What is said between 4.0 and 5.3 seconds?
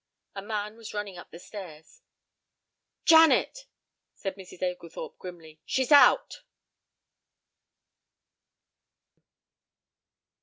said Mrs. Oglethorpe